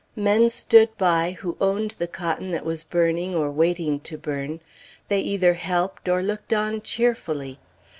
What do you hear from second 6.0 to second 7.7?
or looked on cheerfully.